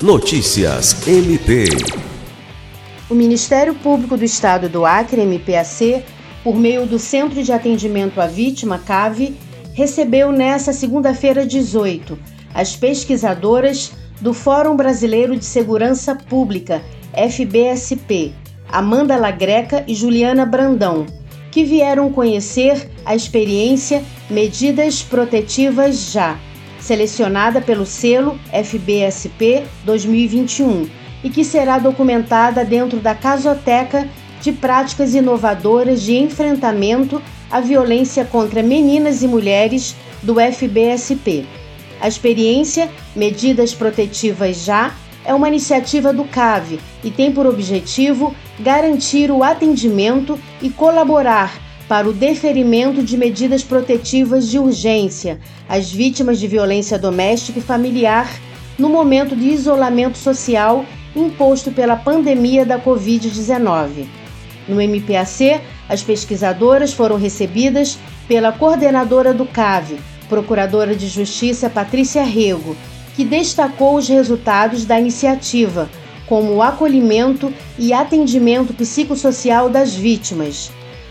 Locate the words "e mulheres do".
39.22-40.36